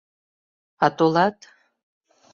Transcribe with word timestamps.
—А 0.85 0.87
толат? 0.97 1.37